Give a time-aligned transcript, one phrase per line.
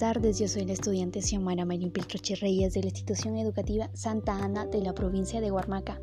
[0.00, 4.64] tardes, yo soy la estudiante Xiomara Marín Piltroche Reyes de la institución educativa Santa Ana
[4.64, 6.00] de la provincia de Huarmaca.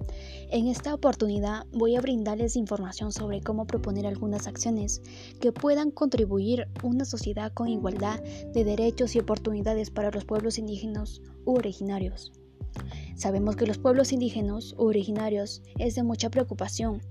[0.52, 5.02] En esta oportunidad voy a brindarles información sobre cómo proponer algunas acciones
[5.42, 8.22] que puedan contribuir a una sociedad con igualdad
[8.54, 12.32] de derechos y oportunidades para los pueblos indígenas u originarios.
[13.16, 17.02] Sabemos que los pueblos indígenas u originarios es de mucha preocupación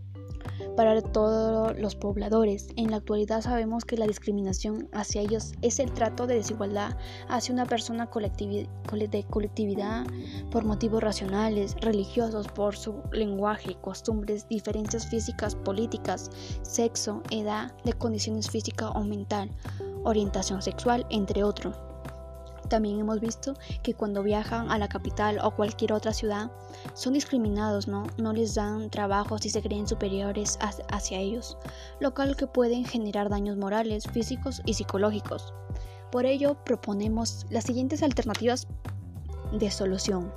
[0.76, 2.68] para todos los pobladores.
[2.76, 6.96] En la actualidad sabemos que la discriminación hacia ellos es el trato de desigualdad
[7.28, 10.06] hacia una persona de colectividad
[10.50, 16.30] por motivos racionales, religiosos, por su lenguaje, costumbres, diferencias físicas, políticas,
[16.62, 19.50] sexo, edad, de condiciones físicas o mental,
[20.04, 21.85] orientación sexual, entre otros.
[22.68, 26.50] También hemos visto que cuando viajan a la capital o cualquier otra ciudad
[26.94, 28.04] son discriminados, ¿no?
[28.18, 30.58] No les dan trabajo si se creen superiores
[30.90, 31.56] hacia ellos,
[32.00, 35.54] lo cual que pueden generar daños morales, físicos y psicológicos.
[36.10, 38.66] Por ello proponemos las siguientes alternativas
[39.52, 40.32] de solución.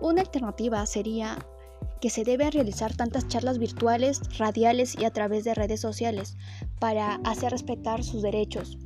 [0.00, 1.38] Una alternativa sería
[2.00, 6.36] que se deben realizar tantas charlas virtuales, radiales y a través de redes sociales
[6.78, 8.78] para hacer respetar sus derechos,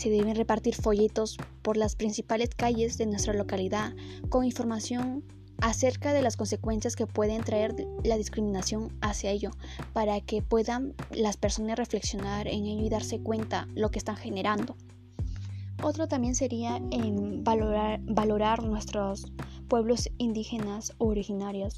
[0.00, 3.92] se deben repartir folletos por las principales calles de nuestra localidad
[4.30, 5.22] con información
[5.60, 9.50] acerca de las consecuencias que pueden traer la discriminación hacia ello,
[9.92, 14.74] para que puedan las personas reflexionar en ello y darse cuenta lo que están generando.
[15.82, 16.80] Otro también sería
[17.42, 19.30] valorar, valorar nuestros
[19.68, 21.76] pueblos indígenas originarios,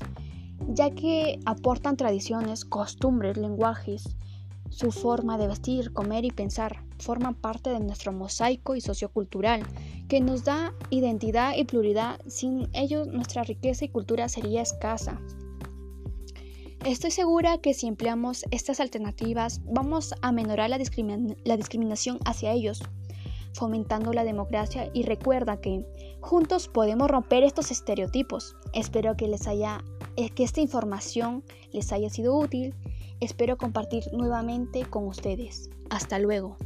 [0.68, 4.04] ya que aportan tradiciones, costumbres, lenguajes,
[4.72, 9.62] su forma de vestir, comer y pensar forman parte de nuestro mosaico y sociocultural,
[10.08, 12.20] que nos da identidad y pluralidad.
[12.26, 15.20] Sin ellos nuestra riqueza y cultura sería escasa.
[16.86, 20.78] Estoy segura que si empleamos estas alternativas vamos a menorar la,
[21.44, 22.82] la discriminación hacia ellos,
[23.52, 25.84] fomentando la democracia y recuerda que
[26.22, 28.56] juntos podemos romper estos estereotipos.
[28.72, 29.84] Espero que les haya
[30.16, 32.74] eh, que esta información les haya sido útil
[33.22, 35.70] Espero compartir nuevamente con ustedes.
[35.90, 36.56] Hasta luego.